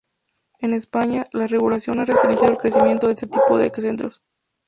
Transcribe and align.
En 0.61 0.73
España, 0.73 1.27
la 1.31 1.45
regulación 1.45 1.99
ha 1.99 2.05
restringido 2.05 2.49
el 2.49 2.57
crecimiento 2.57 3.05
de 3.05 3.13
este 3.13 3.27
tipo 3.27 3.59
de 3.59 3.69
centros. 3.69 4.23